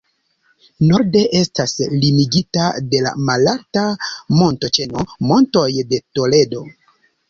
Norde 0.91 1.21
estas 1.39 1.75
limigita 1.91 2.71
de 2.95 3.03
la 3.09 3.13
malalta 3.29 3.87
montoĉeno 4.43 5.09
Montoj 5.33 5.71
de 5.95 6.07
Toledo. 6.19 6.69